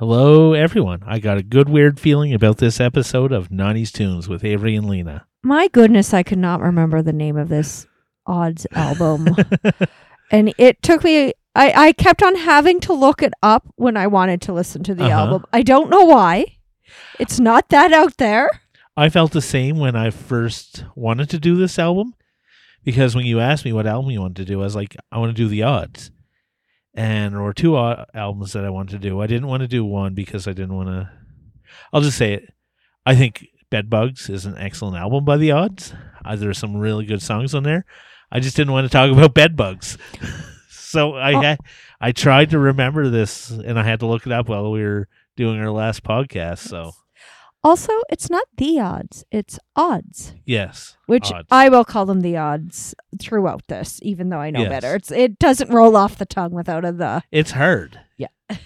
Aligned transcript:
Hello, 0.00 0.54
everyone. 0.54 1.02
I 1.04 1.18
got 1.18 1.36
a 1.36 1.42
good, 1.42 1.68
weird 1.68 2.00
feeling 2.00 2.32
about 2.32 2.56
this 2.56 2.80
episode 2.80 3.32
of 3.32 3.50
90s 3.50 3.92
Tunes 3.92 4.30
with 4.30 4.42
Avery 4.42 4.74
and 4.74 4.88
Lena. 4.88 5.26
My 5.42 5.68
goodness, 5.68 6.14
I 6.14 6.22
could 6.22 6.38
not 6.38 6.62
remember 6.62 7.02
the 7.02 7.12
name 7.12 7.36
of 7.36 7.50
this 7.50 7.86
odds 8.26 8.66
album. 8.72 9.28
and 10.30 10.54
it 10.56 10.82
took 10.82 11.04
me 11.04 11.34
I, 11.54 11.88
I 11.88 11.92
kept 11.92 12.22
on 12.22 12.34
having 12.34 12.80
to 12.80 12.94
look 12.94 13.22
it 13.22 13.34
up 13.42 13.68
when 13.76 13.98
I 13.98 14.06
wanted 14.06 14.40
to 14.40 14.54
listen 14.54 14.82
to 14.84 14.94
the 14.94 15.04
Uh-huh. 15.04 15.12
album. 15.18 15.44
I 15.52 15.60
don't 15.60 15.90
know 15.90 16.04
why. 16.06 16.46
It's 17.18 17.38
not 17.38 17.68
that 17.68 17.92
out 17.92 18.16
there. 18.16 18.48
I 18.96 19.10
felt 19.10 19.32
the 19.32 19.42
same 19.42 19.78
when 19.78 19.96
I 19.96 20.08
first 20.08 20.82
wanted 20.94 21.28
to 21.28 21.38
do 21.38 21.56
this 21.56 21.78
album 21.78 22.14
because 22.84 23.14
when 23.14 23.26
you 23.26 23.38
asked 23.38 23.66
me 23.66 23.74
what 23.74 23.86
album 23.86 24.10
you 24.10 24.22
wanted 24.22 24.36
to 24.36 24.44
do, 24.46 24.62
I 24.62 24.64
was 24.64 24.74
like, 24.74 24.96
I 25.12 25.18
want 25.18 25.36
to 25.36 25.42
do 25.42 25.46
the 25.46 25.64
odds. 25.64 26.10
And 26.94 27.34
there 27.34 27.42
were 27.42 27.52
two 27.52 27.76
o- 27.76 28.04
albums 28.14 28.52
that 28.52 28.64
I 28.64 28.70
wanted 28.70 29.00
to 29.00 29.08
do. 29.08 29.20
I 29.20 29.26
didn't 29.26 29.46
want 29.48 29.60
to 29.62 29.68
do 29.68 29.84
one 29.84 30.14
because 30.14 30.48
I 30.48 30.52
didn't 30.52 30.74
want 30.74 30.88
to. 30.88 31.10
I'll 31.92 32.00
just 32.00 32.18
say 32.18 32.32
it. 32.34 32.52
I 33.06 33.14
think 33.14 33.46
Bedbugs 33.70 34.28
is 34.28 34.44
an 34.46 34.56
excellent 34.58 34.96
album 34.96 35.24
by 35.24 35.36
the 35.36 35.52
odds. 35.52 35.94
Uh, 36.24 36.34
there 36.36 36.50
are 36.50 36.54
some 36.54 36.76
really 36.76 37.06
good 37.06 37.22
songs 37.22 37.54
on 37.54 37.62
there. 37.62 37.84
I 38.32 38.40
just 38.40 38.56
didn't 38.56 38.72
want 38.72 38.86
to 38.86 38.90
talk 38.92 39.10
about 39.10 39.34
bedbugs. 39.34 39.96
so 40.70 41.14
I 41.14 41.34
Oh. 41.34 41.40
had, 41.40 41.58
I 42.00 42.12
tried 42.12 42.50
to 42.50 42.58
remember 42.58 43.08
this 43.08 43.50
and 43.50 43.78
I 43.78 43.84
had 43.84 44.00
to 44.00 44.06
look 44.06 44.26
it 44.26 44.32
up 44.32 44.48
while 44.48 44.70
we 44.70 44.82
were 44.82 45.08
doing 45.36 45.60
our 45.60 45.70
last 45.70 46.02
podcast. 46.02 46.58
So, 46.58 46.92
Also, 47.62 47.92
it's 48.08 48.30
not 48.30 48.44
the 48.56 48.80
odds, 48.80 49.24
it's 49.30 49.58
odds, 49.76 50.34
yes. 50.46 50.96
which 51.06 51.30
odds. 51.30 51.48
I 51.50 51.68
will 51.68 51.84
call 51.84 52.06
them 52.06 52.22
the 52.22 52.36
odds 52.38 52.94
throughout 53.20 53.62
this, 53.68 53.98
even 54.02 54.30
though 54.30 54.38
I 54.38 54.50
know 54.50 54.60
Yes. 54.62 54.70
better. 54.70 54.94
It's 54.94 55.10
it 55.10 55.38
doesn't 55.38 55.68
roll 55.70 55.94
off 55.96 56.16
the 56.16 56.24
tongue 56.24 56.52
without 56.52 56.86
a 56.86 56.92
the. 56.92 57.22
It's 57.30 57.50
hard. 57.50 58.00
Yeah. 58.16 58.28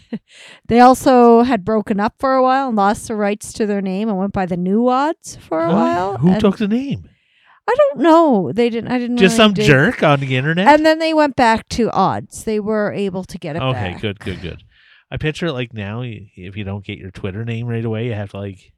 They 0.69 0.79
also 0.81 1.43
had 1.43 1.65
broken 1.65 1.99
up 2.01 2.15
for 2.19 2.35
a 2.35 2.43
while 2.43 2.69
and 2.69 2.77
lost 2.77 3.09
the 3.09 3.17
rights 3.17 3.53
to 3.55 3.67
their 3.67 3.83
name 3.83 4.09
and 4.09 4.17
went 4.17 4.33
by 4.33 4.47
the 4.47 4.57
new 4.57 4.89
odds 4.89 5.37
for 5.37 5.61
a 5.61 5.67
Huh? 5.71 5.73
while. 5.77 6.19
Who 6.19 6.31
and 6.31 6.41
took 6.41 6.59
the 6.59 6.69
name? 6.69 7.09
I 7.69 7.75
don't 7.77 8.01
know. 8.03 8.53
They 8.53 8.71
didn't. 8.71 8.93
I 8.93 8.99
didn't. 8.99 9.17
Just 9.17 9.37
really 9.39 9.45
some 9.49 9.55
dig. 9.55 9.67
jerk 9.67 10.03
on 10.03 10.21
the 10.21 10.37
internet? 10.37 10.69
And 10.69 10.87
then 10.87 10.99
they 11.01 11.13
went 11.15 11.35
back 11.35 11.69
to 11.71 11.91
odds. 11.91 12.45
They 12.45 12.61
were 12.61 12.93
able 12.93 13.25
to 13.25 13.39
get 13.39 13.57
it 13.57 13.63
okay, 13.63 13.93
back. 13.95 14.01
good, 14.03 14.21
good, 14.21 14.41
good. 14.41 14.63
I 15.11 15.17
picture 15.17 15.47
it 15.47 15.53
like 15.53 15.73
now, 15.75 16.03
if 16.05 16.57
you 16.57 16.65
don't 16.65 16.85
get 16.85 16.99
your 16.99 17.11
Twitter 17.11 17.45
name 17.45 17.67
right 17.67 17.85
away, 17.85 18.07
you 18.07 18.13
have 18.15 18.31
to 18.31 18.39
like, 18.39 18.73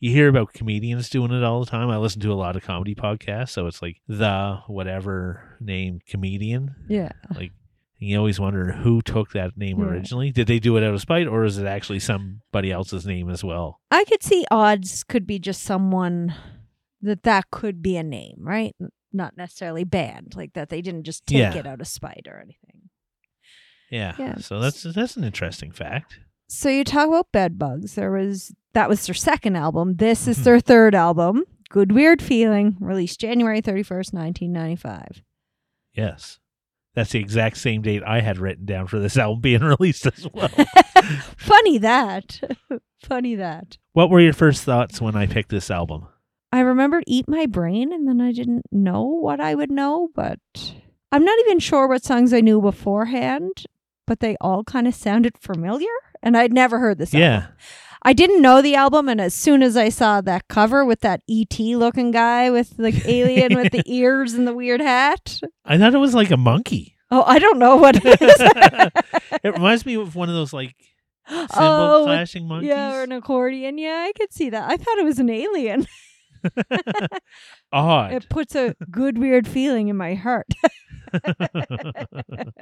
you 0.00 0.10
hear 0.10 0.28
about 0.28 0.52
comedians 0.52 1.08
doing 1.10 1.32
it 1.32 1.42
all 1.42 1.60
the 1.60 1.70
time. 1.70 1.90
I 1.90 1.96
listen 1.98 2.20
to 2.22 2.32
a 2.32 2.34
lot 2.34 2.56
of 2.56 2.62
comedy 2.62 2.94
podcasts, 2.94 3.50
so 3.50 3.66
it's 3.66 3.82
like 3.82 3.96
the 4.06 4.60
whatever 4.66 5.56
name 5.60 6.00
comedian. 6.08 6.74
Yeah. 6.88 7.12
Like, 7.34 7.52
you 7.98 8.16
always 8.16 8.38
wonder 8.38 8.70
who 8.72 9.02
took 9.02 9.32
that 9.32 9.56
name 9.56 9.78
Yeah. 9.80 9.86
originally. 9.86 10.30
Did 10.30 10.46
they 10.46 10.60
do 10.60 10.76
it 10.76 10.84
out 10.84 10.94
of 10.94 11.00
spite, 11.00 11.26
or 11.26 11.44
is 11.44 11.58
it 11.58 11.66
actually 11.66 11.98
somebody 11.98 12.70
else's 12.70 13.04
name 13.06 13.28
as 13.28 13.42
well? 13.42 13.80
I 13.90 14.04
could 14.04 14.22
see 14.22 14.46
odds 14.50 15.02
could 15.02 15.26
be 15.26 15.38
just 15.40 15.62
someone 15.62 16.32
that 17.02 17.24
that 17.24 17.50
could 17.50 17.82
be 17.82 17.96
a 17.96 18.02
name, 18.04 18.36
right? 18.38 18.74
Not 19.12 19.36
necessarily 19.36 19.82
banned, 19.84 20.34
like 20.36 20.52
that 20.52 20.68
they 20.68 20.80
didn't 20.80 21.04
just 21.04 21.26
take 21.26 21.38
Yeah. 21.38 21.54
it 21.56 21.66
out 21.66 21.80
of 21.80 21.88
spite 21.88 22.26
or 22.28 22.38
anything. 22.38 22.90
Yeah. 23.90 24.14
Yeah. 24.18 24.36
So 24.36 24.60
that's 24.60 24.82
that's 24.82 25.16
an 25.16 25.24
interesting 25.24 25.72
fact. 25.72 26.20
So 26.48 26.68
you 26.68 26.84
talk 26.84 27.08
about 27.08 27.30
bed 27.32 27.58
bugs. 27.58 27.94
There 27.94 28.10
was 28.10 28.54
that 28.74 28.88
was 28.88 29.06
their 29.06 29.14
second 29.14 29.56
album. 29.56 29.96
This 29.96 30.22
Mm-hmm. 30.22 30.30
is 30.30 30.44
their 30.44 30.60
third 30.60 30.94
album. 30.94 31.44
Good 31.70 31.92
Weird 31.92 32.22
Feeling, 32.22 32.76
released 32.80 33.20
January 33.20 33.60
31st, 33.60 34.14
1995. 34.14 35.22
Yes. 35.92 36.38
That's 36.94 37.10
the 37.12 37.18
exact 37.20 37.58
same 37.58 37.82
date 37.82 38.02
I 38.06 38.20
had 38.20 38.38
written 38.38 38.64
down 38.64 38.86
for 38.86 38.98
this 38.98 39.16
album 39.18 39.40
being 39.40 39.60
released 39.60 40.06
as 40.06 40.26
well. 40.32 40.48
Funny 41.36 41.78
that. 41.78 42.40
Funny 43.02 43.34
that. 43.36 43.76
what 43.92 44.10
were 44.10 44.20
your 44.20 44.32
first 44.32 44.64
thoughts 44.64 45.00
when 45.00 45.14
I 45.14 45.26
picked 45.26 45.50
this 45.50 45.70
album? 45.70 46.06
I 46.50 46.60
remembered 46.60 47.04
Eat 47.06 47.28
My 47.28 47.44
Brain 47.46 47.92
and 47.92 48.08
then 48.08 48.20
I 48.22 48.32
didn't 48.32 48.62
know 48.72 49.02
what 49.04 49.38
I 49.40 49.54
would 49.54 49.70
know, 49.70 50.08
but 50.14 50.38
I'm 51.12 51.24
not 51.24 51.38
even 51.40 51.58
sure 51.58 51.86
what 51.86 52.02
songs 52.02 52.32
I 52.32 52.40
knew 52.40 52.60
beforehand, 52.62 53.64
but 54.06 54.20
they 54.20 54.36
all 54.40 54.64
kind 54.64 54.88
of 54.88 54.94
sounded 54.94 55.36
familiar 55.38 55.86
and 56.22 56.36
I'd 56.36 56.52
never 56.52 56.78
heard 56.78 56.98
this 56.98 57.14
album. 57.14 57.20
Yeah. 57.20 57.46
I 58.02 58.12
didn't 58.12 58.42
know 58.42 58.62
the 58.62 58.74
album 58.74 59.08
and 59.08 59.20
as 59.20 59.34
soon 59.34 59.62
as 59.62 59.76
I 59.76 59.88
saw 59.88 60.20
that 60.20 60.46
cover 60.48 60.84
with 60.84 61.00
that 61.00 61.22
ET 61.28 61.58
looking 61.58 62.10
guy 62.10 62.50
with 62.50 62.76
the 62.76 63.02
alien 63.10 63.56
with 63.56 63.72
the 63.72 63.82
ears 63.86 64.34
and 64.34 64.46
the 64.46 64.54
weird 64.54 64.80
hat. 64.80 65.40
I 65.64 65.78
thought 65.78 65.94
it 65.94 65.98
was 65.98 66.14
like 66.14 66.30
a 66.30 66.36
monkey. 66.36 66.96
Oh, 67.10 67.22
I 67.26 67.38
don't 67.38 67.58
know 67.58 67.76
what 67.76 67.96
it 68.04 68.20
is. 68.20 68.36
it 69.42 69.52
reminds 69.54 69.84
me 69.86 69.94
of 69.94 70.14
one 70.14 70.28
of 70.28 70.34
those 70.34 70.52
like 70.52 70.74
cymbal 71.28 71.48
oh, 71.52 72.02
clashing 72.04 72.46
monkeys. 72.46 72.68
yeah, 72.68 72.96
or 72.96 73.02
an 73.02 73.12
accordion. 73.12 73.78
Yeah, 73.78 74.04
I 74.06 74.12
could 74.12 74.32
see 74.32 74.50
that. 74.50 74.70
I 74.70 74.76
thought 74.76 74.98
it 74.98 75.04
was 75.04 75.18
an 75.18 75.30
alien. 75.30 75.86
Odd. 77.72 78.12
It 78.12 78.28
puts 78.28 78.54
a 78.54 78.76
good 78.90 79.18
weird 79.18 79.48
feeling 79.48 79.88
in 79.88 79.96
my 79.96 80.14
heart. 80.14 80.46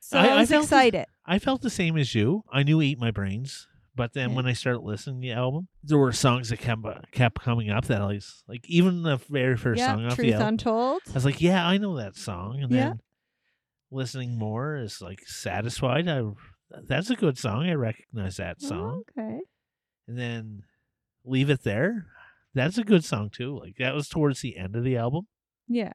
So 0.00 0.18
I- 0.18 0.26
I, 0.26 0.28
I 0.28 0.40
was 0.40 0.48
this- 0.48 0.64
excited. 0.64 1.06
I 1.24 1.38
felt 1.38 1.62
the 1.62 1.70
same 1.70 1.96
as 1.96 2.14
you. 2.14 2.42
I 2.52 2.62
knew 2.62 2.82
Eat 2.82 2.98
My 2.98 3.10
Brains, 3.10 3.68
but 3.94 4.12
then 4.12 4.30
Yeah. 4.30 4.36
when 4.36 4.46
I 4.46 4.52
started 4.52 4.80
listening 4.80 5.20
to 5.22 5.26
the 5.28 5.32
album, 5.32 5.68
there 5.82 5.98
were 5.98 6.12
songs 6.12 6.48
that 6.50 6.58
kept 6.58 6.84
uh, 6.84 7.00
kept 7.12 7.40
coming 7.40 7.70
up 7.70 7.84
that 7.86 8.00
I 8.02 8.06
was 8.14 8.42
like, 8.48 8.64
even 8.68 9.02
the 9.02 9.16
very 9.30 9.56
first 9.56 9.78
yeah, 9.78 9.92
song 9.94 10.04
off 10.06 10.16
the 10.16 10.22
Truth 10.24 10.34
album, 10.34 10.48
Untold. 10.48 11.02
I 11.08 11.12
was 11.12 11.24
like, 11.24 11.40
yeah, 11.40 11.66
I 11.66 11.78
know 11.78 11.96
that 11.96 12.16
song. 12.16 12.60
And 12.62 12.70
Yeah. 12.72 12.88
then 12.88 13.00
listening 13.90 14.36
more 14.38 14.76
is 14.76 15.00
like 15.00 15.20
Satisfied. 15.26 16.08
I 16.08 16.22
that's 16.88 17.10
a 17.10 17.16
good 17.16 17.36
song. 17.38 17.66
I 17.68 17.74
recognize 17.74 18.36
that 18.38 18.56
oh, 18.64 18.66
song. 18.66 19.02
Oh, 19.18 19.22
okay. 19.22 19.40
And 20.08 20.18
then 20.18 20.62
Leave 21.24 21.50
It 21.50 21.62
There. 21.62 22.06
That's 22.54 22.78
a 22.78 22.84
good 22.84 23.04
song 23.04 23.30
too. 23.30 23.58
Like 23.58 23.76
that 23.78 23.94
was 23.94 24.08
towards 24.08 24.40
the 24.40 24.56
end 24.56 24.74
of 24.74 24.82
the 24.84 24.96
album. 24.96 25.26
Yeah. 25.68 25.92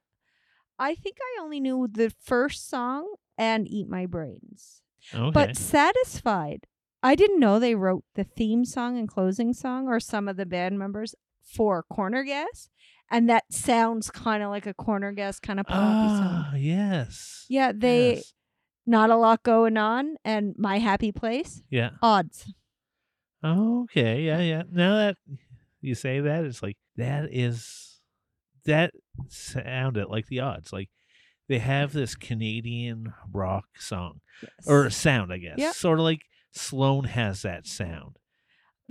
I 0.79 0.95
think 0.95 1.17
I 1.21 1.41
only 1.41 1.59
knew 1.59 1.88
the 1.91 2.11
first 2.21 2.69
song 2.69 3.15
and 3.38 3.67
Eat 3.67 3.88
My 3.89 4.05
Brains. 4.05 4.81
Okay. 5.13 5.31
But 5.31 5.55
Satisfied, 5.57 6.67
I 7.01 7.15
didn't 7.15 7.39
know 7.39 7.59
they 7.59 7.75
wrote 7.75 8.03
the 8.15 8.23
theme 8.23 8.65
song 8.65 8.97
and 8.97 9.07
closing 9.07 9.53
song 9.53 9.88
or 9.88 9.99
some 9.99 10.27
of 10.27 10.38
the 10.38 10.45
band 10.45 10.77
members 10.79 11.15
for 11.43 11.83
Corner 11.83 12.23
Gas. 12.23 12.69
And 13.09 13.29
that 13.29 13.45
sounds 13.51 14.11
kind 14.11 14.43
of 14.43 14.49
like 14.49 14.65
a 14.67 14.73
Corner 14.73 15.13
Gas 15.13 15.39
kind 15.39 15.59
of 15.61 15.65
poppy 15.65 16.09
song. 16.09 16.45
ah, 16.51 16.55
yes. 16.55 17.45
Yeah, 17.47 17.71
they 17.73 18.15
Yes. 18.15 18.33
not 18.85 19.09
a 19.09 19.15
lot 19.15 19.44
going 19.44 19.77
on 19.77 20.17
and 20.25 20.55
My 20.57 20.79
Happy 20.79 21.11
Place. 21.13 21.61
Yeah. 21.69 21.91
Odds. 22.01 22.51
Okay, 23.44 24.23
yeah, 24.23 24.41
yeah. 24.41 24.63
Now 24.69 24.95
that 24.97 25.17
you 25.79 25.95
say 25.95 26.19
that, 26.19 26.44
it's 26.44 26.61
like 26.63 26.75
that 26.97 27.29
is 27.31 27.86
that 28.67 28.91
sounded 29.28 30.07
like 30.09 30.28
the 30.28 30.39
odds. 30.39 30.72
Like 30.72 30.89
they 31.50 31.57
have 31.59 31.91
this 31.94 32.13
Canadian 32.16 33.13
rock 33.33 33.66
song 33.79 34.19
Yes. 34.44 34.51
or 34.67 34.89
sound, 34.91 35.33
I 35.33 35.39
guess. 35.39 35.55
Yeah. 35.57 35.72
Sort 35.72 35.97
of 36.00 36.03
like 36.05 36.22
Sloan 36.51 37.06
has 37.06 37.41
that 37.41 37.66
sound. 37.66 38.17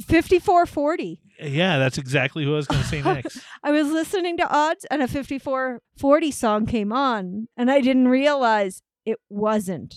5440. 0.01 1.21
Yeah, 1.41 1.79
that's 1.79 1.97
exactly 1.99 2.45
who 2.45 2.53
I 2.53 2.57
was 2.57 2.67
going 2.67 2.83
to 2.83 2.89
say 2.89 3.01
next. 3.05 3.41
I 3.63 3.71
was 3.71 3.89
listening 3.89 4.37
to 4.39 4.49
odds 4.49 4.85
and 4.91 5.01
a 5.03 5.09
5440 5.09 6.31
song 6.33 6.67
came 6.67 6.93
on 6.93 7.49
and 7.57 7.71
I 7.71 7.81
didn't 7.81 8.09
realize 8.09 8.83
it 9.07 9.19
wasn't 9.31 9.95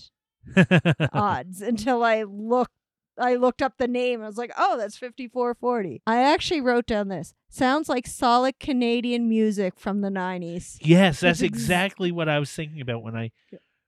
odds 1.12 1.60
until 1.60 2.02
I 2.02 2.22
looked 2.22 2.72
I 3.18 3.34
looked 3.36 3.60
up 3.62 3.74
the 3.78 3.88
name. 3.88 4.22
I 4.22 4.26
was 4.26 4.36
like, 4.38 4.52
"Oh, 4.56 4.76
that's 4.78 4.96
5440." 4.96 6.02
I 6.06 6.22
actually 6.22 6.60
wrote 6.60 6.86
down 6.86 7.08
this. 7.08 7.34
Sounds 7.48 7.88
like 7.88 8.06
solid 8.06 8.58
Canadian 8.60 9.28
music 9.28 9.78
from 9.78 10.00
the 10.00 10.08
90s. 10.10 10.78
yes, 10.80 11.20
that's 11.20 11.42
exactly 11.50 12.12
what 12.12 12.28
I 12.28 12.38
was 12.38 12.50
thinking 12.52 12.80
about 12.80 13.02
when 13.02 13.16
I 13.16 13.30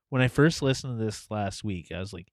when 0.08 0.20
I 0.22 0.28
first 0.28 0.60
listened 0.62 0.98
to 0.98 1.04
this 1.04 1.30
last 1.30 1.64
week. 1.64 1.90
I 1.94 1.98
was 2.00 2.12
like, 2.12 2.28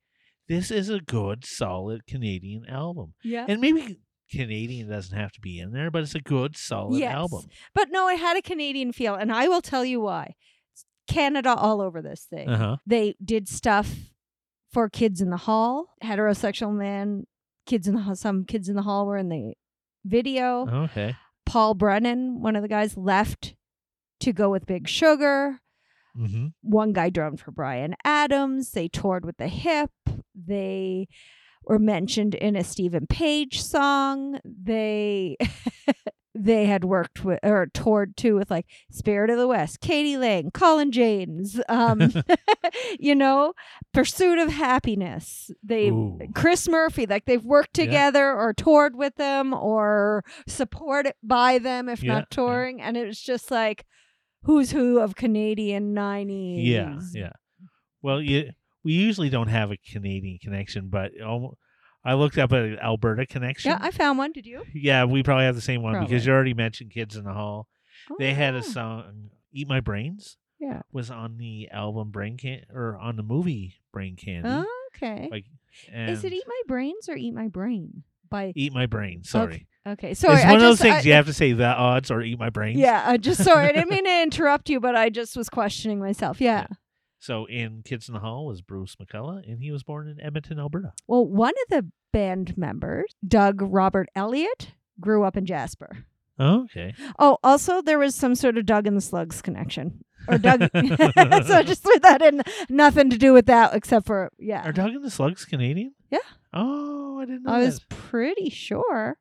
this 0.47 0.72
is 0.72 0.89
a 0.89 1.00
good, 1.00 1.45
solid 1.45 2.05
Canadian 2.07 2.66
album. 2.67 3.13
Yeah. 3.24 3.45
And 3.47 3.62
maybe 3.62 4.00
Canadian 4.31 4.89
doesn't 4.89 5.18
have 5.18 5.31
to 5.33 5.39
be 5.42 5.59
in 5.59 5.71
there, 5.71 5.89
but 5.92 6.03
it's 6.03 6.15
a 6.15 6.19
good, 6.19 6.57
solid 6.57 7.00
Yes. 7.00 7.13
album. 7.13 7.44
But 7.74 7.89
no, 7.92 8.09
it 8.09 8.19
had 8.19 8.35
a 8.35 8.42
Canadian 8.42 8.92
feel 8.92 9.15
and 9.15 9.31
I 9.31 9.47
will 9.47 9.62
tell 9.62 9.85
you 9.85 10.01
why. 10.01 10.35
Canada 11.07 11.53
all 11.56 11.81
over 11.81 12.01
this 12.01 12.25
thing. 12.30 12.50
Uh 12.50 12.57
huh. 12.57 12.77
They 12.85 13.15
did 13.24 13.47
stuff 13.47 13.95
for 14.71 14.89
kids 14.89 15.21
in 15.21 15.30
the 15.30 15.38
hall, 15.38 15.95
heterosexual 16.04 16.74
men, 16.74 17.25
kids 17.66 17.88
in 17.88 17.95
the 17.95 18.01
hall, 18.01 18.16
some 18.16 18.45
kids 18.45 18.69
in 18.69 18.75
the 18.75 18.81
hall 18.81 19.06
were 19.06 19.18
in 19.18 19.30
the 19.30 19.54
video. 20.06 20.68
Okay. 20.86 21.16
Paul 21.45 21.74
Brennan, 21.74 22.42
one 22.42 22.56
of 22.56 22.62
the 22.62 22.68
guys, 22.68 22.95
left 22.95 23.56
to 24.19 24.33
go 24.33 24.50
with 24.50 24.66
Big 24.66 24.88
Sugar. 24.88 25.60
Mm-hmm. 26.18 26.48
One 26.62 26.94
guy 26.94 27.10
drummed 27.10 27.39
for 27.39 27.51
Bryan 27.51 27.95
Adams. 28.04 28.71
They 28.71 28.88
toured 28.88 29.25
with 29.25 29.38
the 29.38 29.48
Hip. 29.48 29.92
They 30.36 31.07
were 31.63 31.80
mentioned 31.80 32.36
in 32.36 32.56
a 32.56 32.63
Steven 32.63 33.07
Page 33.07 33.62
song. 33.62 34.39
They 34.44 35.38
they 36.41 36.65
had 36.65 36.83
worked 36.86 37.24
with 37.25 37.39
or 37.44 37.68
toured 37.74 38.15
too 38.15 38.36
with 38.36 38.50
like 38.50 38.65
Spirit 38.91 39.30
of 39.30 39.38
the 39.38 39.47
West, 39.47 39.81
k.d. 39.81 40.18
lang, 40.18 40.51
Colin 40.51 40.91
James, 40.91 41.59
um, 41.68 42.12
you 43.00 43.13
know, 43.15 43.53
Pursuit 43.94 44.39
of 44.39 44.50
Happiness. 44.50 45.51
They 45.63 45.89
Ooh. 45.89 46.18
Chris 46.33 46.68
Murphy, 46.68 47.06
like 47.06 47.25
they've 47.25 47.44
worked 47.44 47.77
Yeah. 47.77 47.86
together 47.86 48.31
or 48.33 48.53
toured 48.53 48.95
with 48.95 49.15
them 49.15 49.53
or 49.53 50.24
supported 50.47 51.13
by 51.24 51.59
them 51.59 51.89
if 51.89 52.01
Yeah, 52.03 52.07
yeah. 52.13 52.19
not 52.19 52.31
touring, 52.31 52.81
and 52.81 52.95
it 52.95 53.06
was 53.06 53.19
just 53.21 53.51
like 53.51 53.85
who's 54.44 54.71
who 54.71 55.00
of 55.00 55.15
Canadian 55.15 55.94
nineties. 55.94 56.65
Yeah, 56.65 57.00
yeah. 57.13 57.31
Well, 58.01 58.21
you, 58.21 58.51
we 58.83 58.94
usually 58.94 59.30
don't 59.30 59.50
have 59.50 59.71
a 59.71 59.77
Canadian 59.77 60.39
connection, 60.42 60.88
but 60.89 61.12
almo- 61.21 61.57
I 62.09 62.13
looked 62.15 62.38
up 62.38 62.51
an 62.51 62.79
Alberta 62.79 63.25
connection. 63.25 63.71
Yeah, 63.71 63.77
I 63.81 63.91
found 63.91 64.17
one. 64.17 64.31
Did 64.31 64.45
you? 64.45 64.63
Yeah, 64.73 65.06
we 65.06 65.21
probably 65.23 65.45
have 65.45 65.56
the 65.56 65.61
same 65.61 65.81
one 65.83 66.00
because 66.03 66.25
you 66.25 66.31
already 66.33 66.53
mentioned 66.53 66.91
Kids 66.91 67.15
in 67.15 67.23
the 67.23 67.33
Hall. 67.33 67.67
They 68.17 68.33
had 68.33 68.56
Oh, 68.56 68.57
a 68.57 68.63
song, 68.63 69.29
"Eat 69.51 69.67
My 69.67 69.79
Brains," 69.81 70.38
Yeah. 70.59 70.81
was 70.91 71.11
on 71.11 71.38
the 71.38 71.69
album 71.71 72.09
Brain 72.09 72.38
Can 72.38 72.61
or 72.73 72.97
on 72.97 73.15
the 73.15 73.23
movie 73.23 73.81
Brain 73.91 74.15
Candy. 74.15 74.65
Okay. 74.95 75.27
Like, 75.29 75.45
Is 75.94 76.23
it 76.23 76.27
and 76.27 76.33
Eat 76.33 76.44
My 76.47 76.61
Brains 76.67 77.07
or 77.07 77.15
Eat 77.15 77.33
My 77.33 77.47
Brain? 77.47 78.03
By 78.29 78.53
Eat 78.56 78.73
My 78.73 78.85
Brain? 78.85 79.23
Sorry, 79.23 79.67
okay, 79.88 80.13
sorry. 80.13 80.35
it's 80.35 80.45
I 80.45 80.47
one 80.47 80.56
of 80.57 80.61
those 80.61 80.77
just- 80.77 80.81
things 80.83 80.95
I- 80.97 81.07
you 81.07 81.13
have 81.13 81.25
to 81.27 81.33
say 81.33 81.51
the 81.53 81.65
odds 81.65 82.09
or 82.11 82.21
Eat 82.21 82.38
My 82.39 82.50
Brains. 82.50 82.79
Yeah, 82.79 83.03
I 83.06 83.17
just 83.17 83.44
sorry. 83.44 83.67
I 83.67 83.71
didn't 83.71 83.89
mean 83.89 84.06
to 84.06 84.21
interrupt 84.23 84.69
you, 84.69 84.79
but 84.79 84.95
I 84.95 85.09
just 85.09 85.35
was 85.38 85.50
questioning 85.50 86.00
myself. 86.00 86.39
Yeah. 86.41 86.67
So 87.19 87.45
in 87.45 87.81
Kids 87.83 88.07
in 88.07 88.13
the 88.13 88.21
Hall 88.21 88.45
was 88.45 88.62
Bruce 88.62 88.95
McCulloch, 88.95 89.50
and 89.50 89.62
he 89.62 89.71
was 89.71 89.83
born 89.83 90.07
in 90.07 90.21
Edmonton, 90.21 90.60
Alberta. 90.60 90.94
Well, 91.07 91.25
one 91.25 91.54
of 91.63 91.69
the 91.69 91.92
band 92.12 92.57
members, 92.57 93.13
Doug 93.27 93.62
Robert 93.62 94.10
Elliott, 94.16 94.71
grew 95.00 95.24
up 95.24 95.36
in 95.36 95.45
Jasper. 95.45 96.06
Oh, 96.39 96.63
okay. 96.63 96.94
Oh, 97.19 97.38
also 97.44 97.81
there 97.81 98.00
was 98.00 98.16
some 98.16 98.33
sort 98.33 98.57
of 98.57 98.66
Doug 98.66 98.88
and 98.88 98.95
the 98.95 99.01
Slugs 99.01 99.42
connection. 99.42 100.06
Or 100.27 100.38
Doug 100.38 100.62
so 100.74 100.77
I 100.77 101.63
just 101.66 101.83
threw 101.83 102.00
that 102.00 102.21
in 102.21 102.42
nothing 102.69 103.10
to 103.10 103.18
do 103.18 103.33
with 103.33 103.48
that 103.48 103.75
except 103.75 104.06
for 104.06 104.31
yeah. 104.39 104.68
Are 104.68 104.71
Doug 104.71 104.92
and 104.92 105.04
the 105.04 105.12
Slugs 105.12 105.44
Canadian? 105.44 105.94
Yeah. 106.10 106.19
Oh, 106.54 107.19
I 107.19 107.25
didn't 107.25 107.44
know 107.44 107.51
I 107.51 107.60
was 107.60 107.81
pretty 107.89 108.50
sure. 108.50 109.18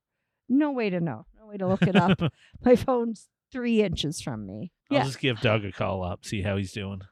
No 0.49 0.71
way 0.71 0.91
to 0.91 1.01
know. 1.01 1.27
No 1.39 1.49
way 1.49 1.57
to 1.57 1.67
look 1.67 1.83
it 1.83 1.97
up. 1.97 2.21
My 2.65 2.77
phone's 2.77 3.29
three 3.51 3.83
inches 3.83 4.21
from 4.21 4.47
me. 4.47 4.73
I'll 4.91 4.99
yeah. 4.99 5.05
just 5.05 5.21
give 5.21 5.41
Doug 5.41 5.65
a 5.65 5.73
call 5.73 6.05
up, 6.05 6.25
see 6.25 6.43
how 6.43 6.57
he's 6.57 6.73
doing. 6.73 7.03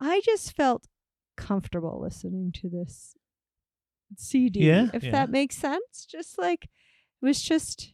I 0.00 0.20
just 0.24 0.54
felt 0.56 0.86
comfortable 1.36 2.00
listening 2.00 2.52
to 2.60 2.68
this 2.68 3.14
CD. 4.16 4.66
Yeah, 4.66 4.88
if 4.92 5.04
yeah. 5.04 5.12
that 5.12 5.30
makes 5.30 5.56
sense. 5.56 6.06
Just 6.08 6.38
like 6.38 6.64
it 6.64 7.26
was 7.26 7.42
just 7.42 7.92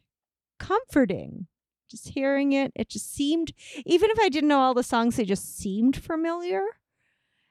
comforting. 0.58 1.46
Just 1.90 2.10
hearing 2.10 2.52
it, 2.52 2.70
it 2.76 2.88
just 2.88 3.12
seemed 3.12 3.52
even 3.84 4.10
if 4.10 4.18
I 4.20 4.28
didn't 4.28 4.48
know 4.48 4.60
all 4.60 4.74
the 4.74 4.82
songs, 4.84 5.16
they 5.16 5.24
just 5.24 5.58
seemed 5.58 5.96
familiar. 5.96 6.62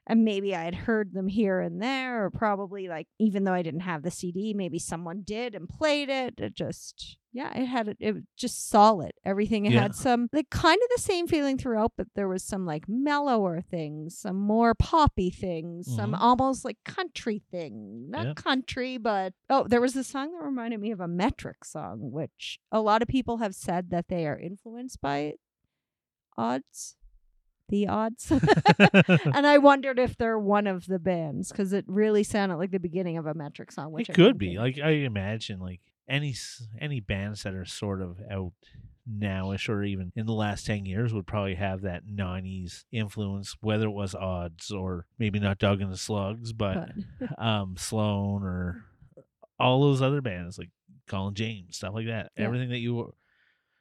And 0.10 0.26
maybe 0.26 0.56
I 0.56 0.64
had 0.64 0.74
heard 0.74 1.14
them 1.14 1.28
here 1.28 1.60
and 1.62 1.80
there, 1.82 2.26
or 2.26 2.32
probably 2.32 2.88
like 2.88 3.08
even 3.20 3.44
though 3.44 3.54
I 3.54 3.62
didn't 3.62 3.82
have 3.82 4.02
the 4.02 4.10
CD, 4.10 4.54
maybe 4.56 4.80
someone 4.80 5.22
did 5.22 5.54
and 5.54 5.70
played 5.70 6.10
it. 6.10 6.40
It 6.40 6.56
just 6.56 7.18
yeah, 7.32 7.56
it 7.56 7.68
had 7.68 7.96
it 8.00 8.14
was 8.16 8.24
just 8.36 8.70
solid. 8.70 9.12
Everything 9.24 9.68
it 9.68 9.74
Yeah. 9.74 9.84
had 9.84 9.94
some 9.94 10.28
like 10.34 10.50
kind 10.50 10.80
of 10.84 10.90
the 10.96 11.02
same 11.02 11.28
feeling 11.28 11.60
throughout, 11.60 11.92
but 11.96 12.08
there 12.16 12.28
was 12.28 12.44
some 12.44 12.66
like 12.66 12.90
mellower 12.90 13.62
things, 13.62 14.18
some 14.18 14.36
more 14.38 14.74
poppy 14.74 15.30
things, 15.30 15.86
some 15.96 16.14
Mhm. 16.14 16.18
almost 16.20 16.66
like 16.66 16.78
country 16.84 17.44
thing. 17.52 18.10
Not 18.10 18.26
Yep. 18.26 18.36
country, 18.38 18.98
but 18.98 19.36
oh, 19.48 19.68
there 19.68 19.80
was 19.80 19.96
a 19.96 20.04
song 20.04 20.32
that 20.34 20.44
reminded 20.44 20.80
me 20.80 20.90
of 20.90 21.00
a 21.00 21.08
metric 21.08 21.64
song, 21.64 22.12
which 22.12 22.60
a 22.72 22.82
lot 22.82 23.04
of 23.04 23.08
people 23.08 23.38
have 23.38 23.54
said 23.54 23.92
that 23.92 24.08
they 24.08 24.26
are 24.26 24.40
influenced 24.40 25.00
by 25.02 25.36
odds. 26.38 26.96
The 27.70 27.88
odds. 27.88 28.32
and 29.32 29.48
I 29.48 29.58
wondered 29.60 30.00
if 30.00 30.18
they're 30.18 30.40
one 30.40 30.68
of 30.68 30.86
the 30.88 31.00
bands 31.00 31.52
because 31.52 31.72
it 31.74 31.86
really 31.88 32.24
sounded 32.24 32.58
like 32.58 32.72
the 32.72 32.80
beginning 32.80 33.18
of 33.18 33.26
a 33.26 33.34
metric 33.34 33.72
song. 33.72 33.92
Which 33.92 34.10
it 34.10 34.14
I 34.14 34.16
could 34.16 34.38
be. 34.38 34.56
think. 34.58 34.60
Like 34.60 34.80
I 34.84 34.90
imagine, 34.92 35.60
like 35.60 35.82
any 36.08 36.36
any 36.80 37.00
bands 37.00 37.44
that 37.44 37.54
are 37.54 37.66
sort 37.66 38.02
of 38.02 38.18
out 38.32 38.54
nowish 39.12 39.70
or 39.70 39.84
even 39.84 40.12
in 40.16 40.28
the 40.28 40.34
last 40.34 40.68
10 40.68 40.86
years 40.86 41.12
would 41.14 41.26
probably 41.26 41.56
have 41.56 41.82
that 41.82 42.06
90s 42.06 42.84
influence 42.92 43.56
whether 43.60 43.86
it 43.86 43.92
was 43.92 44.14
odds 44.14 44.70
or 44.70 45.08
maybe 45.18 45.40
not 45.40 45.58
Doug 45.58 45.82
and 45.82 45.92
the 45.92 45.98
Slugs 45.98 46.54
but 46.54 46.90
But- 47.20 47.40
um 47.44 47.76
Sloan 47.76 48.44
or 48.44 48.86
all 49.60 49.82
those 49.82 50.04
other 50.04 50.22
bands 50.22 50.60
like 50.60 50.70
Colin 51.08 51.34
James 51.34 51.78
stuff 51.78 51.96
like 51.96 52.06
that 52.06 52.32
Yeah. 52.38 52.46
everything 52.46 52.70
that 52.70 52.78
you 52.80 53.16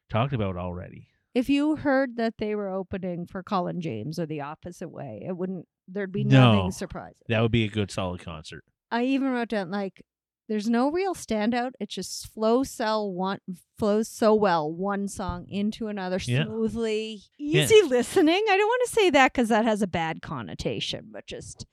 talked 0.09 0.33
about 0.33 0.57
already 0.57 1.09
if 1.39 1.49
you 1.49 1.77
heard 1.77 2.17
that 2.17 2.35
they 2.39 2.55
were 2.55 2.69
opening 2.71 3.27
for 3.27 3.43
Colin 3.43 3.81
James 3.81 4.19
or 4.19 4.27
the 4.27 4.41
opposite 4.41 4.89
way, 4.91 5.23
it 5.27 5.37
wouldn't. 5.37 5.67
There'd 5.87 6.13
be 6.13 6.25
No. 6.25 6.55
nothing 6.57 6.73
surprising. 6.73 7.23
that 7.29 7.41
would 7.41 7.53
be 7.53 7.65
a 7.65 7.69
good 7.69 7.91
solid 7.91 8.21
concert 8.21 8.65
I 8.91 9.05
even 9.05 9.29
wrote 9.31 9.49
down 9.49 9.71
like 9.71 10.03
there's 10.49 10.69
no 10.69 10.91
real 10.91 11.15
standout. 11.15 11.73
It 11.79 11.91
just 11.91 12.27
flows 12.33 12.71
so 12.71 13.05
one 13.05 13.39
flows 13.79 14.09
so 14.09 14.35
well 14.35 14.71
one 14.73 15.07
song 15.09 15.47
into 15.49 15.89
another 15.89 16.19
smoothly, 16.19 17.21
Yeah. 17.39 17.65
easy 17.65 17.83
listening. 17.83 18.43
I 18.51 18.57
don't 18.57 18.67
want 18.67 18.83
to 18.89 18.95
say 18.95 19.11
that 19.11 19.33
because 19.33 19.49
that 19.51 19.65
has 19.67 19.83
a 19.83 19.87
bad 19.87 20.23
connotation, 20.23 21.09
but 21.13 21.27
just 21.27 21.67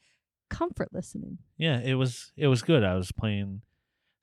comfort 0.50 0.90
listening. 0.94 1.40
yeah 1.58 1.80
it 1.80 1.96
was 1.96 2.32
it 2.38 2.48
was 2.48 2.62
good 2.62 2.84
I 2.84 2.96
was 2.96 3.12
playing 3.12 3.62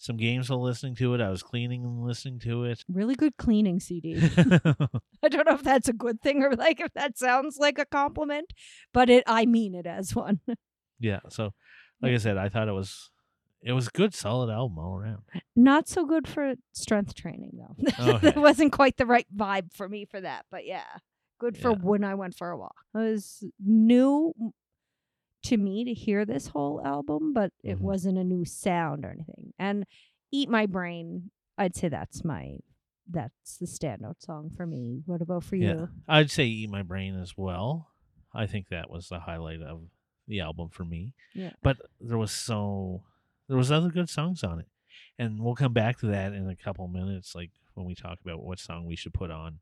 some 0.03 0.17
games 0.17 0.51
while 0.51 0.61
listening 0.63 0.95
to 0.97 1.15
it 1.15 1.21
I 1.21 1.31
was 1.31 1.43
cleaning 1.43 1.85
and 1.85 2.03
listening 2.05 2.39
to 2.41 2.65
it 2.65 2.85
Really 2.89 3.15
good 3.15 3.37
cleaning 3.37 3.79
CD. 3.81 4.17
I 5.23 5.29
don't 5.29 5.47
know 5.47 5.55
if 5.55 5.63
that's 5.63 5.89
a 5.89 5.93
good 5.93 6.21
thing 6.21 6.43
or 6.43 6.53
like 6.55 6.81
if 6.81 6.93
that 6.95 7.17
sounds 7.17 7.57
like 7.59 7.79
a 7.79 7.85
compliment, 7.87 8.53
but 8.93 9.09
it 9.09 9.23
I 9.27 9.47
mean 9.47 9.75
it 9.75 9.87
as 9.87 10.15
one. 10.15 10.41
Yeah. 10.99 11.19
So, 11.31 11.53
like 12.01 12.13
I 12.13 12.19
said, 12.19 12.37
I 12.37 12.49
thought 12.49 12.69
it 12.69 12.73
was 12.73 13.11
it 13.61 13.73
was 13.73 13.89
a 13.89 13.91
good, 13.91 14.15
solid 14.15 14.53
album 14.53 14.79
all 14.79 14.97
around. 14.97 15.23
Not 15.57 15.89
so 15.89 16.05
good 16.07 16.29
for 16.29 16.55
strength 16.73 17.15
training 17.15 17.53
though. 17.55 17.77
Okay. 17.89 18.13
Oh, 18.13 18.19
that 18.19 18.37
wasn't 18.37 18.71
quite 18.73 18.97
the 18.99 19.07
right 19.07 19.27
vibe 19.35 19.73
for 19.73 19.89
me 19.89 20.05
for 20.05 20.21
that, 20.21 20.47
but 20.51 20.65
yeah, 20.67 20.85
good 21.41 21.57
for 21.59 21.71
Yeah. 21.71 21.77
when 21.81 22.05
I 22.05 22.15
went 22.15 22.37
for 22.37 22.51
a 22.51 22.57
walk. 22.57 22.77
It 22.95 22.99
was 22.99 23.45
new 23.65 24.33
to 25.45 25.57
me 25.57 25.85
to 25.85 25.93
hear 25.93 26.25
this 26.25 26.49
whole 26.49 26.85
album, 26.85 27.33
but 27.33 27.53
it 27.63 27.79
Mhm. 27.79 27.83
wasn't 27.83 28.19
a 28.19 28.25
new 28.25 28.45
sound 28.45 29.05
or 29.05 29.11
anything. 29.11 29.53
And 29.59 29.87
Eat 30.31 30.49
My 30.49 30.67
Brain, 30.67 31.31
I'd 31.59 31.75
say 31.77 31.89
that's 31.89 32.25
my 32.25 32.59
that's 33.09 33.59
the 33.59 33.67
standout 33.67 34.21
song 34.23 34.49
for 34.51 34.65
me. 34.65 35.03
What 35.07 35.21
about 35.21 35.43
for 35.45 35.57
Yeah. 35.57 35.73
you? 35.75 35.89
I'd 36.07 36.31
say 36.31 36.47
"Eat 36.47 36.71
My 36.71 36.83
Brain" 36.83 37.17
as 37.17 37.37
well. 37.37 37.91
I 38.33 38.47
think 38.47 38.69
that 38.69 38.89
was 38.89 39.09
the 39.09 39.19
highlight 39.21 39.61
of 39.61 39.91
the 40.29 40.39
album 40.41 40.69
for 40.71 40.85
me. 40.85 41.13
Yeah. 41.35 41.53
But 41.63 41.79
there 42.01 42.17
was 42.17 42.31
so 42.31 43.05
there 43.49 43.57
was 43.57 43.73
other 43.73 43.91
good 43.91 44.09
songs 44.09 44.45
on 44.45 44.61
it, 44.61 44.69
and 45.19 45.43
we'll 45.43 45.57
come 45.57 45.73
back 45.73 45.99
to 45.99 46.07
that 46.07 46.33
in 46.33 46.49
a 46.49 46.57
couple 46.57 46.87
minutes, 46.89 47.35
like 47.35 47.51
when 47.75 47.85
we 47.87 47.95
talk 47.95 48.21
about 48.21 48.43
what 48.43 48.61
song 48.61 48.87
we 48.87 48.97
should 48.97 49.13
put 49.13 49.31
on 49.33 49.59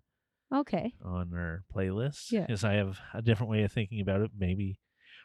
Okay. 0.52 0.94
on 1.02 1.32
our 1.32 1.64
playlist. 1.74 2.30
Yeah. 2.30 2.42
Because 2.42 2.62
I 2.62 2.74
have 2.74 3.00
a 3.14 3.22
different 3.22 3.50
way 3.50 3.62
of 3.62 3.72
thinking 3.72 4.00
about 4.00 4.20
it. 4.20 4.32
Maybe. 4.36 4.78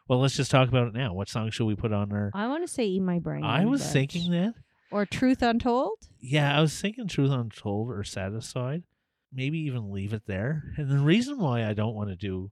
Well, 0.08 0.20
let's 0.20 0.36
just 0.36 0.52
talk 0.52 0.68
about 0.70 0.88
it 0.88 0.94
now. 0.94 1.14
What 1.14 1.30
song 1.30 1.50
should 1.50 1.66
we 1.66 1.76
put 1.76 1.92
on 1.92 2.12
our? 2.12 2.32
I 2.34 2.48
want 2.48 2.66
to 2.68 2.72
say 2.72 2.86
Eat 2.86 3.02
My 3.02 3.20
Brain. 3.20 3.44
I 3.44 3.66
was 3.66 3.82
but- 3.82 3.92
thinking 3.92 4.32
that. 4.32 4.54
Or 4.92 5.06
Truth 5.06 5.42
Untold? 5.42 6.08
Yeah, 6.22 6.56
I 6.58 6.62
was 6.62 6.80
thinking 6.80 7.08
Truth 7.08 7.32
Untold 7.32 7.90
or 7.90 8.04
Satisfied. 8.04 8.84
Maybe 9.34 9.58
even 9.60 9.92
leave 9.92 10.14
it 10.14 10.24
there. 10.28 10.74
And 10.78 10.90
the 10.90 11.00
reason 11.00 11.40
why 11.40 11.66
I 11.66 11.74
don't 11.74 11.96
want 11.96 12.10
to 12.10 12.16
do 12.16 12.52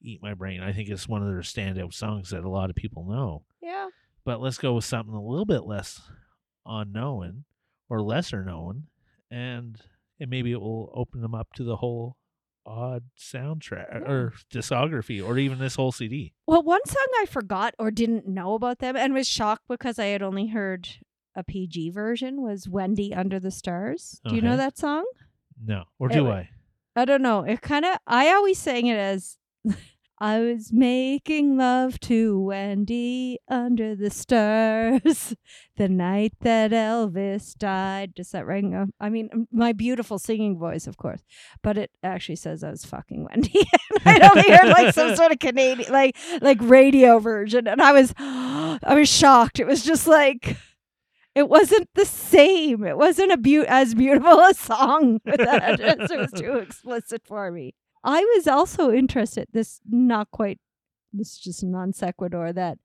Eat 0.00 0.20
My 0.22 0.34
Brain, 0.34 0.60
I 0.60 0.72
think 0.72 0.88
it's 0.88 1.06
one 1.08 1.22
of 1.22 1.28
their 1.28 1.42
standout 1.42 1.92
songs 1.94 2.30
that 2.30 2.42
a 2.42 2.48
lot 2.48 2.70
of 2.70 2.74
people 2.76 3.04
know. 3.04 3.44
Yeah. 3.62 3.88
But 4.24 4.40
let's 4.40 4.58
go 4.58 4.72
with 4.74 4.84
something 4.84 5.14
a 5.14 5.22
little 5.22 5.44
bit 5.44 5.64
less 5.64 6.00
unknown 6.66 7.44
or 7.88 8.02
lesser 8.02 8.44
known. 8.44 8.84
And 9.30 9.78
and 10.18 10.30
maybe 10.30 10.52
it 10.52 10.60
will 10.60 10.90
open 10.94 11.20
them 11.20 11.34
up 11.34 11.52
to 11.56 11.64
the 11.64 11.76
whole 11.76 12.16
odd 12.66 13.04
soundtrack 13.18 13.94
uh, 13.94 13.98
Yeah. 14.00 14.10
or 14.10 14.32
discography 14.52 15.26
or 15.26 15.38
even 15.38 15.58
this 15.58 15.74
whole 15.76 15.92
CD. 15.92 16.32
Well, 16.46 16.62
one 16.62 16.84
song 16.86 17.06
I 17.20 17.26
forgot 17.26 17.74
or 17.78 17.90
didn't 17.90 18.26
know 18.26 18.54
about 18.54 18.78
them 18.78 18.96
and 18.96 19.12
was 19.14 19.28
shocked 19.28 19.64
because 19.68 19.98
I 19.98 20.06
had 20.06 20.22
only 20.22 20.48
heard 20.48 20.88
a 21.34 21.42
PG 21.44 21.90
version 21.90 22.42
was 22.42 22.68
Wendy 22.68 23.12
Under 23.14 23.38
the 23.40 23.50
Stars. 23.50 24.20
Do 24.28 24.34
you 24.34 24.40
know 24.42 24.56
that 24.56 24.78
song? 24.78 25.04
No. 25.62 25.84
Or 25.98 26.08
do 26.08 26.24
wa- 26.24 26.30
I? 26.30 26.48
I 26.96 27.04
don't 27.04 27.22
know. 27.22 27.42
It 27.42 27.60
kind 27.60 27.84
of, 27.84 27.98
I 28.06 28.28
always 28.30 28.58
sang 28.58 28.86
it 28.86 28.96
as 28.96 29.36
I 30.20 30.38
was 30.38 30.72
making 30.72 31.56
love 31.56 31.98
to 32.00 32.38
Wendy 32.40 33.38
under 33.48 33.96
the 33.96 34.10
stars 34.10 35.34
the 35.76 35.88
night 35.88 36.34
that 36.40 36.70
Elvis 36.70 37.56
died. 37.58 38.14
Does 38.14 38.30
that 38.30 38.46
ring? 38.46 38.74
A, 38.74 38.86
I 39.00 39.08
mean, 39.10 39.48
my 39.50 39.72
beautiful 39.72 40.18
singing 40.20 40.56
voice, 40.56 40.86
of 40.86 40.96
course, 40.96 41.22
but 41.62 41.76
it 41.76 41.90
actually 42.02 42.36
says 42.36 42.62
I 42.62 42.70
was 42.70 42.84
fucking 42.84 43.24
Wendy. 43.28 43.66
And 44.06 44.22
I 44.22 44.28
only 44.28 44.50
heard 44.50 44.68
like 44.68 44.94
some 44.94 45.16
sort 45.16 45.32
of 45.32 45.38
Canadian, 45.38 45.90
like 45.90 46.16
like 46.42 46.58
radio 46.60 47.18
version, 47.18 47.66
and 47.66 47.80
I 47.80 47.92
was, 47.92 48.12
I 48.18 48.94
was 48.94 49.08
shocked. 49.08 49.58
It 49.60 49.66
was 49.66 49.82
just 49.84 50.06
like. 50.06 50.56
it 51.34 51.48
wasn't 51.48 51.88
the 51.94 52.04
same. 52.04 52.84
It 52.84 52.96
wasn't 52.96 53.32
a 53.32 53.36
beau- 53.36 53.64
as 53.66 53.94
beautiful 53.94 54.38
a 54.40 54.54
song 54.54 55.20
with 55.24 55.38
that. 55.38 55.80
it 55.80 56.18
was 56.18 56.32
too 56.32 56.58
explicit 56.58 57.22
for 57.26 57.50
me. 57.50 57.74
I 58.04 58.20
was 58.36 58.46
also 58.46 58.92
interested. 58.92 59.48
This 59.52 59.80
not 59.88 60.30
quite. 60.30 60.58
This 61.12 61.32
is 61.32 61.38
just 61.38 61.64
non 61.64 61.92
sequitur 61.92 62.52
that 62.52 62.78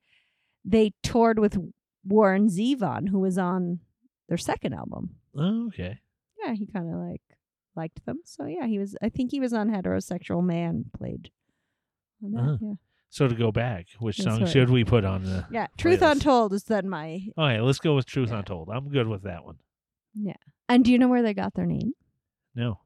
they 0.64 0.92
toured 1.02 1.38
with 1.38 1.58
Warren 2.04 2.48
Zevon, 2.48 3.08
who 3.10 3.18
was 3.20 3.36
on 3.38 3.80
their 4.28 4.38
second 4.38 4.72
album. 4.74 5.16
Oh, 5.36 5.66
okay. 5.68 5.98
Yeah, 6.42 6.54
he 6.54 6.66
kind 6.66 6.88
of 6.92 6.98
like 7.00 7.22
liked 7.76 8.04
them. 8.06 8.20
So 8.24 8.46
yeah, 8.46 8.66
he 8.66 8.78
was. 8.78 8.96
I 9.02 9.08
think 9.10 9.30
he 9.30 9.40
was 9.40 9.52
on 9.52 9.68
heterosexual 9.70 10.42
man 10.42 10.86
played. 10.96 11.30
On 12.24 12.32
that, 12.32 12.40
Uh-huh. 12.40 12.56
yeah. 12.60 12.72
So 13.12 13.26
to 13.26 13.34
go 13.34 13.50
back, 13.50 13.86
which 13.98 14.18
That's 14.18 14.28
song 14.30 14.40
right. 14.44 14.48
should 14.48 14.70
we 14.70 14.84
put 14.84 15.04
on 15.04 15.24
the? 15.24 15.44
Yeah, 15.50 15.66
Truth 15.76 16.00
Playlist. 16.00 16.12
Untold 16.12 16.52
is 16.52 16.62
then 16.64 16.88
my. 16.88 17.20
Oh 17.36 17.48
yeah, 17.48 17.60
let's 17.62 17.80
go 17.80 17.96
with 17.96 18.06
Truth 18.06 18.30
Yeah. 18.30 18.38
Untold. 18.38 18.68
I'm 18.72 18.88
good 18.88 19.08
with 19.08 19.24
that 19.24 19.44
one. 19.44 19.56
Yeah, 20.14 20.34
and 20.68 20.84
do 20.84 20.92
you 20.92 20.98
know 20.98 21.08
where 21.08 21.22
they 21.22 21.34
got 21.34 21.54
their 21.54 21.66
name? 21.66 21.92
No. 22.54 22.78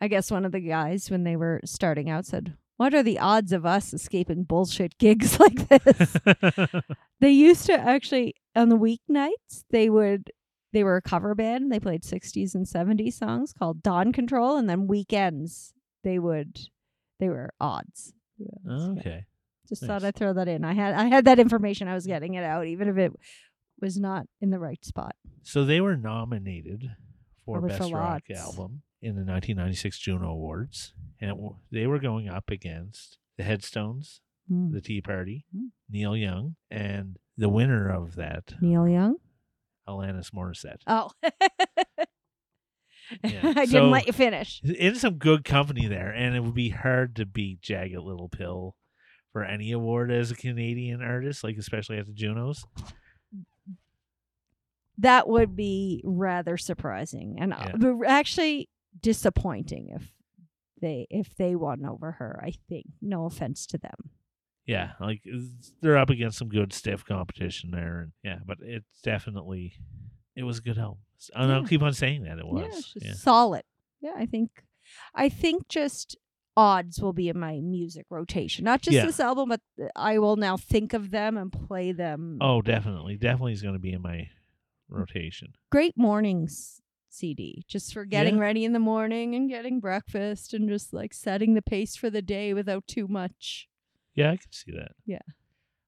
I 0.00 0.08
guess 0.08 0.30
one 0.30 0.44
of 0.44 0.52
the 0.52 0.60
guys 0.60 1.10
when 1.10 1.24
they 1.24 1.36
were 1.36 1.60
starting 1.64 2.08
out 2.08 2.26
said, 2.26 2.56
"What 2.76 2.94
are 2.94 3.02
the 3.02 3.18
odds 3.18 3.52
of 3.52 3.66
us 3.66 3.92
escaping 3.92 4.44
bullshit 4.44 4.98
gigs 4.98 5.38
like 5.40 5.68
this?" 5.68 6.16
they 7.20 7.30
used 7.30 7.66
to 7.66 7.74
actually 7.74 8.34
on 8.54 8.68
the 8.68 8.76
weeknights 8.76 9.64
they 9.70 9.88
would 9.90 10.30
they 10.72 10.84
were 10.84 10.96
a 10.96 11.02
cover 11.02 11.34
band. 11.34 11.72
They 11.72 11.80
played 11.80 12.02
60s 12.02 12.54
and 12.54 12.66
70s 12.66 13.14
songs 13.14 13.52
called 13.52 13.82
Dawn 13.82 14.12
Control 14.12 14.56
and 14.56 14.68
then 14.68 14.86
weekends 14.86 15.72
they 16.04 16.18
would 16.18 16.58
they 17.18 17.28
were 17.28 17.50
odds. 17.60 18.12
Yeah. 18.38 18.72
okay. 18.98 19.24
Just 19.68 19.84
thought 19.84 20.04
I'd 20.04 20.14
throw 20.14 20.32
that 20.32 20.48
in. 20.48 20.64
I 20.64 20.72
had 20.74 20.94
I 20.94 21.04
had 21.06 21.24
that 21.24 21.38
information. 21.38 21.88
I 21.88 21.94
was 21.94 22.06
getting 22.06 22.34
it 22.34 22.44
out 22.44 22.66
even 22.66 22.88
if 22.88 22.96
it 22.96 23.12
was 23.80 23.98
not 23.98 24.26
in 24.40 24.50
the 24.50 24.58
right 24.58 24.82
spot. 24.84 25.14
So 25.42 25.64
they 25.64 25.80
were 25.80 25.96
nominated 25.96 26.90
for 27.44 27.58
Probably 27.58 27.76
for 27.76 27.78
Best 27.78 27.92
Rock. 27.92 28.22
Album 28.34 28.82
in 29.00 29.14
the 29.14 29.24
1996 29.24 29.98
Juno 29.98 30.30
Awards, 30.30 30.92
and 31.20 31.30
w- 31.30 31.56
they 31.70 31.86
were 31.86 31.98
going 32.00 32.28
up 32.28 32.50
against 32.50 33.18
the 33.36 33.44
Headstones, 33.44 34.20
Hmm. 34.48 34.72
the 34.72 34.80
Tea 34.80 35.00
Party, 35.00 35.44
Mm. 35.54 35.70
Neil 35.90 36.16
Young, 36.16 36.56
and 36.70 37.16
the 37.36 37.48
winner 37.48 37.88
of 37.88 38.14
that, 38.16 38.54
Neil 38.60 38.88
Young? 38.88 39.16
Alanis 39.88 40.30
Morissette. 40.32 40.82
Oh. 40.86 41.10
Yeah. 43.24 43.54
I 43.56 43.64
didn't 43.64 43.90
let 43.90 44.06
you 44.06 44.12
finish. 44.12 44.60
in 44.62 44.94
some 44.94 45.14
good 45.14 45.42
company 45.42 45.86
there, 45.86 46.10
and 46.12 46.36
it 46.36 46.40
would 46.40 46.52
be 46.54 46.68
hard 46.68 47.16
to 47.16 47.24
beat 47.24 47.62
Jagged 47.62 47.96
Little 47.98 48.28
Pill 48.28 48.76
for 49.32 49.42
any 49.42 49.72
award 49.72 50.10
as 50.12 50.30
a 50.30 50.34
Canadian 50.36 51.00
artist, 51.00 51.42
like 51.42 51.56
especially 51.56 51.96
at 51.96 52.04
the 52.06 52.12
Junos. 52.12 52.66
That 54.98 55.26
would 55.28 55.54
be 55.56 56.02
rather 56.04 56.56
surprising 56.58 57.36
and 57.40 57.54
uh, 57.54 57.72
Yeah. 57.80 57.92
actually 58.06 58.68
disappointing 59.00 59.90
if 59.94 60.12
they 60.80 61.06
if 61.10 61.36
they 61.36 61.54
won 61.54 61.84
over 61.84 62.12
her. 62.12 62.40
I 62.42 62.52
think. 62.68 62.86
No 63.00 63.26
offense 63.26 63.66
to 63.68 63.78
them. 63.78 64.10
Yeah, 64.66 64.90
like 65.00 65.22
they're 65.80 65.96
up 65.96 66.10
against 66.10 66.38
some 66.38 66.48
good 66.48 66.72
stiff 66.72 67.04
competition 67.04 67.70
there, 67.70 68.00
and 68.00 68.12
yeah, 68.22 68.38
but 68.44 68.58
it's 68.60 69.00
definitely 69.02 69.72
it 70.36 70.42
was 70.42 70.58
a 70.58 70.62
good 70.62 70.78
album, 70.78 70.98
and 71.34 71.52
I'll 71.52 71.66
keep 71.66 71.82
on 71.82 71.94
saying 71.94 72.24
that 72.24 72.38
it 72.38 72.46
was. 72.46 72.92
just 72.92 72.96
Yeah, 73.00 73.14
solid. 73.14 73.62
Yeah, 74.00 74.12
I 74.16 74.26
think 74.26 74.50
I 75.14 75.28
think 75.30 75.68
just 75.68 76.16
odds 76.56 77.00
will 77.00 77.12
be 77.12 77.28
in 77.28 77.38
my 77.38 77.60
music 77.60 78.06
rotation. 78.10 78.64
Not 78.64 78.82
just 78.82 78.96
Yeah. 78.96 79.06
this 79.06 79.20
album, 79.20 79.48
but 79.48 79.60
I 79.94 80.18
will 80.18 80.36
now 80.36 80.56
think 80.56 80.92
of 80.92 81.12
them 81.12 81.38
and 81.38 81.52
play 81.52 81.92
them. 81.92 82.38
Oh, 82.40 82.60
definitely, 82.60 83.16
definitely 83.16 83.52
is 83.52 83.62
going 83.62 83.74
to 83.74 83.80
be 83.80 83.92
in 83.92 84.02
my 84.02 84.16
mm. 84.16 84.28
rotation. 84.88 85.54
Great 85.70 85.96
mornings 85.96 86.82
CD, 87.10 87.64
just 87.68 87.92
for 87.92 88.04
getting 88.04 88.36
Yeah. 88.36 88.40
ready 88.42 88.64
in 88.64 88.72
the 88.72 88.78
morning 88.78 89.34
and 89.34 89.48
getting 89.48 89.80
breakfast 89.80 90.52
and 90.54 90.68
just 90.68 90.92
like 90.92 91.12
setting 91.14 91.54
the 91.54 91.62
pace 91.62 91.96
for 91.96 92.10
the 92.10 92.22
day 92.22 92.54
without 92.54 92.86
too 92.86 93.08
much. 93.08 93.68
Yeah, 94.14 94.32
I 94.32 94.36
can 94.36 94.52
see 94.52 94.72
that. 94.72 94.92
Yeah. 95.06 95.20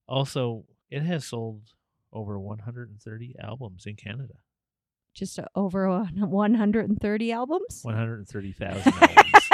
Also, 0.09 0.65
it 0.91 1.03
has 1.03 1.25
sold 1.27 1.63
over 2.13 2.39
130 2.39 3.35
albums 3.43 3.87
in 3.87 3.97
Canada. 3.97 4.35
Just 5.15 5.39
over 5.55 5.85
a- 5.85 6.09
130 6.15 7.33
albums. 7.33 7.81
130,000 7.83 8.93
albums. 8.95 9.51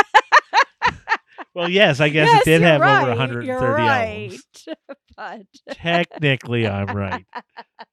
well, 1.54 1.68
yes, 1.68 2.00
I 2.00 2.08
guess 2.10 2.28
Yes, 2.28 2.42
it 2.42 2.44
did 2.44 2.62
have 2.62 2.80
right, 2.80 3.00
over 3.02 3.08
130 3.10 3.46
you're 3.46 3.58
right. 3.74 4.30
albums. 4.30 4.68
but 5.16 5.74
Technically, 5.76 6.66
I'm 6.66 6.94
right. 6.94 7.24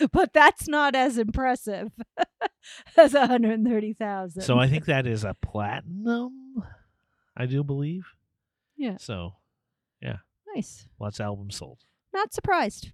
but 0.12 0.32
that's 0.32 0.68
not 0.68 0.94
as 0.94 1.18
impressive 1.18 1.90
as 2.96 3.12
130,000. 3.14 4.42
So 4.42 4.58
I 4.58 4.68
think 4.68 4.86
that 4.86 5.06
is 5.06 5.24
a 5.24 5.34
platinum, 5.42 6.64
I 7.36 7.46
do 7.46 7.62
believe. 7.64 8.04
Yeah. 8.76 8.96
So 8.98 9.34
yeah. 10.00 10.16
nice. 10.54 10.86
lots 10.98 11.20
of 11.20 11.24
albums 11.26 11.56
sold. 11.56 11.78
Not 12.12 12.32
surprised. 12.32 12.92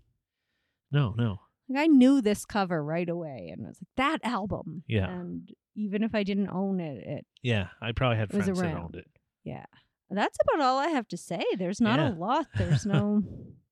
No, 0.92 1.14
no. 1.16 1.40
Like 1.68 1.84
I 1.84 1.86
knew 1.86 2.20
this 2.20 2.44
cover 2.44 2.82
right 2.82 3.08
away 3.08 3.50
and 3.52 3.64
I 3.64 3.68
was 3.68 3.78
like 3.80 3.88
that 4.22 4.28
album. 4.28 4.82
Yeah. 4.88 5.08
And 5.08 5.48
even 5.76 6.02
if 6.02 6.14
I 6.14 6.22
didn't 6.24 6.50
own 6.50 6.80
it, 6.80 7.02
it 7.06 7.26
Yeah, 7.42 7.68
I 7.80 7.92
probably 7.92 8.18
had 8.18 8.30
friends 8.30 8.46
that 8.46 8.74
owned 8.76 8.96
it. 8.96 9.06
yeah. 9.44 9.66
That's 10.12 10.36
about 10.42 10.60
all 10.64 10.76
I 10.78 10.88
have 10.88 11.06
to 11.08 11.16
say. 11.16 11.44
There's 11.56 11.80
not 11.80 12.00
Yeah. 12.00 12.10
a 12.10 12.14
lot. 12.14 12.46
There's 12.56 12.84
no 12.86 13.22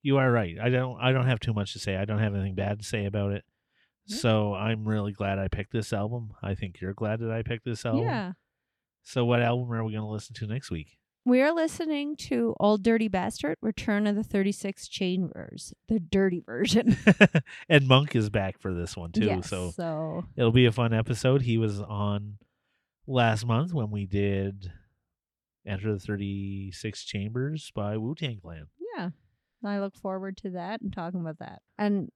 You 0.01 0.17
are 0.17 0.31
right. 0.31 0.57
I 0.61 0.69
don't 0.69 0.99
I 0.99 1.11
don't 1.11 1.25
have 1.27 1.39
too 1.39 1.53
much 1.53 1.73
to 1.73 1.79
say. 1.79 1.95
I 1.95 2.05
don't 2.05 2.19
have 2.19 2.33
anything 2.33 2.55
bad 2.55 2.79
to 2.79 2.85
say 2.85 3.05
about 3.05 3.31
it. 3.33 3.43
Yeah. 4.05 4.17
So 4.17 4.53
I'm 4.53 4.87
really 4.87 5.11
glad 5.11 5.39
I 5.39 5.47
picked 5.47 5.71
this 5.73 5.93
album. 5.93 6.31
I 6.41 6.55
think 6.55 6.79
you're 6.81 6.93
glad 6.93 7.19
that 7.19 7.31
I 7.31 7.43
picked 7.43 7.65
this 7.65 7.85
album. 7.85 8.03
Yeah. 8.05 8.33
So 9.03 9.25
what 9.25 9.41
album 9.41 9.71
are 9.71 9.83
we 9.83 9.93
going 9.93 10.03
to 10.03 10.09
listen 10.11 10.35
to 10.35 10.47
next 10.47 10.71
week? 10.71 10.97
We 11.25 11.41
are 11.41 11.51
listening 11.53 12.15
to 12.15 12.55
Ol' 12.59 12.77
Dirty 12.77 13.07
Bastard, 13.07 13.57
Return 13.61 14.07
of 14.07 14.15
the 14.15 14.23
36 14.23 14.87
Chambers, 14.87 15.73
the 15.87 15.99
dirty 15.99 16.41
version. 16.43 16.97
and 17.69 17.87
Monk 17.87 18.15
is 18.15 18.29
back 18.29 18.59
for 18.59 18.73
this 18.73 18.95
one 18.95 19.11
too. 19.11 19.25
yes, 19.25 19.49
So 19.49 19.71
so 19.71 20.23
it'll 20.35 20.51
be 20.51 20.65
a 20.65 20.71
fun 20.71 20.93
episode. 20.93 21.41
He 21.43 21.57
was 21.57 21.81
on 21.81 22.37
last 23.05 23.45
month 23.45 23.73
when 23.73 23.91
we 23.91 24.05
did 24.05 24.71
Enter 25.65 25.93
the 25.93 25.99
36 25.99 27.03
Chambers 27.03 27.71
by 27.75 27.97
Wu 27.97 28.15
Tang 28.15 28.39
Clan. 28.41 28.67
Yeah, 29.61 29.69
I 29.69 29.79
look 29.79 29.95
forward 29.95 30.37
to 30.37 30.49
that 30.51 30.81
and 30.81 30.91
talking 30.93 31.19
about 31.19 31.39
that. 31.39 31.61
And 31.77 32.09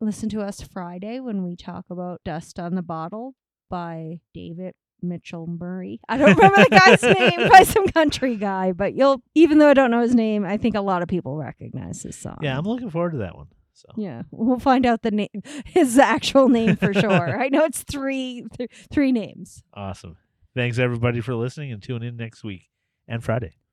listen 0.00 0.28
to 0.30 0.40
us 0.42 0.60
Friday 0.60 1.20
when 1.20 1.42
we 1.44 1.56
talk 1.56 1.86
about 1.90 2.20
Dust 2.24 2.58
on 2.58 2.74
the 2.74 2.82
Bottle 2.82 3.34
by 3.70 4.20
David 4.32 4.74
Mitchell 5.02 5.46
Murray. 5.46 6.00
I 6.08 6.16
don't 6.16 6.34
remember 6.36 6.56
the 6.64 6.70
guy's 6.70 7.02
name 7.18 7.48
by 7.50 7.62
some 7.62 7.86
country 7.88 8.36
guy, 8.36 8.72
but 8.72 8.94
you'll 8.94 9.22
even 9.34 9.58
though 9.58 9.68
I 9.68 9.74
don't 9.74 9.90
know 9.90 10.00
his 10.00 10.14
name, 10.14 10.44
I 10.44 10.56
think 10.56 10.74
a 10.74 10.80
lot 10.80 11.02
of 11.02 11.08
people 11.08 11.36
recognize 11.36 12.02
his 12.02 12.16
song. 12.16 12.38
Yeah, 12.42 12.56
I'm 12.56 12.64
looking 12.64 12.90
forward 12.90 13.12
to 13.12 13.18
that 13.18 13.36
one. 13.36 13.48
So 13.74 13.88
Yeah, 13.96 14.22
we'll 14.30 14.60
find 14.60 14.86
out 14.86 15.02
the 15.02 15.10
name, 15.10 15.42
his 15.66 15.98
actual 15.98 16.48
name 16.48 16.76
for 16.76 16.94
sure. 16.94 17.40
I 17.42 17.48
know 17.48 17.64
it's 17.64 17.82
three, 17.82 18.46
th- 18.56 18.70
three 18.92 19.10
names. 19.10 19.62
awesome. 19.74 20.16
Thanks 20.54 20.78
everybody 20.78 21.20
for 21.20 21.34
listening 21.34 21.72
and 21.72 21.82
tune 21.82 22.04
in 22.04 22.16
next 22.16 22.44
week 22.44 22.68
and 23.08 23.22
Friday. 23.24 23.56